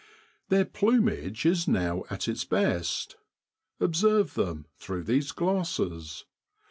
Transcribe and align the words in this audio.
Their 0.49 0.65
plumage 0.65 1.45
is 1.45 1.67
now 1.67 2.05
at 2.09 2.27
its 2.27 2.43
best. 2.43 3.17
Observe 3.79 4.33
them 4.33 4.65
through 4.79 5.03
these 5.03 5.31
glasses. 5.31 6.25